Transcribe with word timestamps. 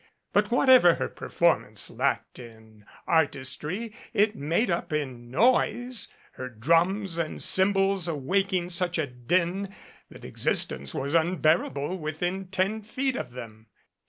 But 0.33 0.49
whatever 0.49 0.95
her 0.95 1.07
performance 1.07 1.91
lacked 1.91 2.39
in 2.39 2.85
artistry 3.07 3.93
it 4.15 4.35
made 4.35 4.71
up 4.71 4.91
in 4.91 5.29
noise, 5.29 6.07
her 6.31 6.49
drum 6.49 7.05
and 7.19 7.39
cymbals 7.39 8.07
awak 8.07 8.51
ing 8.51 8.71
such 8.71 8.97
a 8.97 9.05
din 9.05 9.75
that 10.09 10.25
existence 10.25 10.95
was 10.95 11.13
unbearable 11.13 11.99
within 11.99 12.47
ten 12.47 12.81
feet 12.81 13.15
of 13.15 13.29
them. 13.33 13.67